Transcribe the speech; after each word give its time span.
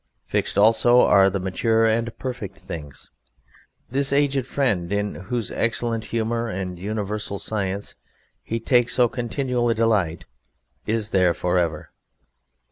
Fixed 0.25 0.57
also 0.57 1.01
are 1.01 1.29
the 1.29 1.39
mature 1.39 1.85
and 1.85 2.17
perfect 2.17 2.57
things. 2.59 3.11
This 3.91 4.11
aged 4.11 4.47
friend, 4.47 4.91
in 4.91 5.13
whose 5.29 5.51
excellent 5.51 6.05
humour 6.05 6.47
and 6.47 6.79
universal 6.79 7.37
science 7.37 7.93
he 8.41 8.59
takes 8.59 8.95
so 8.95 9.07
continual 9.07 9.69
a 9.69 9.75
delight, 9.75 10.25
is 10.87 11.11
there 11.11 11.35
for 11.35 11.59
ever. 11.59 11.91